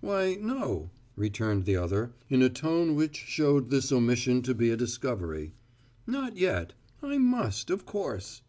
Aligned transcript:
"Why, 0.00 0.36
no," 0.40 0.88
returned 1.14 1.66
the 1.66 1.76
other, 1.76 2.14
in 2.30 2.40
a 2.40 2.48
tone 2.48 2.94
which 2.94 3.16
showed 3.18 3.68
this 3.68 3.92
omission 3.92 4.40
to 4.40 4.54
be 4.54 4.70
a 4.70 4.78
discovery; 4.78 5.52
"not 6.06 6.38
yet. 6.38 6.72
I 7.02 7.18
must, 7.18 7.68
of 7.68 7.84
course." 7.84 8.40